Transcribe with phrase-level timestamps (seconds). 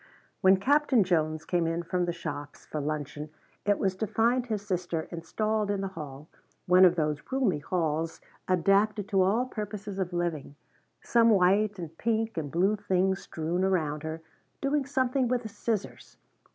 [0.41, 3.29] When Captain Jones came in from the shops for luncheon
[3.67, 6.27] it was to find his sister installed in the hall,
[6.65, 10.55] one of those roomy halls adapted to all purposes of living,
[11.03, 14.23] some white and pink and blue things strewn around her,
[14.59, 16.17] doing something with a scissors.